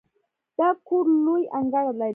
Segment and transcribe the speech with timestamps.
[0.57, 2.09] دا کور لوی انګړ لري.